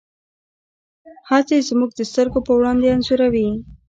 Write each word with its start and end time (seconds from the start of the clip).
هڅې 1.29 1.57
زموږ 1.69 1.91
د 1.95 2.01
سترګو 2.11 2.39
په 2.47 2.51
وړاندې 2.57 2.91
انځوروي. 2.95 3.49